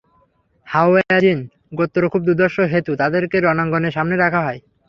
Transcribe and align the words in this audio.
হাওয়াযিন 0.67 1.39
গোত্র 1.77 2.01
খুব 2.11 2.21
দুর্ধর্ষ 2.27 2.57
হেতু 2.71 2.91
তাদেরকে 3.01 3.37
রণাঙ্গনে 3.39 3.89
সামনে 3.91 4.15
রাখা 4.17 4.41
হয়। 4.45 4.59